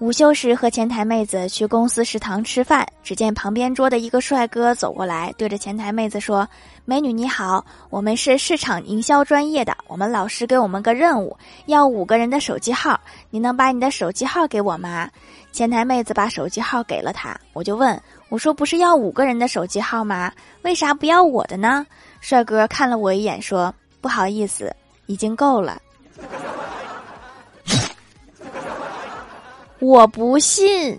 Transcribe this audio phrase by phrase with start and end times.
[0.00, 6.48] 午休时和前台妹子去公司食堂吃饭，只见旁边桌的一个帅哥走过来，对着前台妹子说
[6.86, 11.36] ：“美女你好，我们是市场营销专业的，我们老师给我们个任务，
[11.66, 15.06] 要五个人的手机号，你能把你的手机号给我吗？”
[15.52, 20.32] 前台妹子把手机号给了他，我就问我说：“不是要五个人的手机号吗？
[20.62, 21.86] 为啥不要我的呢？”
[22.22, 24.74] 帅哥看了我一眼说：“不好意思，
[25.04, 25.78] 已经够了。”
[29.80, 30.98] 我不信。